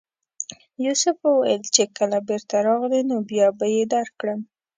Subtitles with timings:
[0.85, 4.39] یوسف وویل چې کله بېرته راغلې نو بیا به یې درکړم.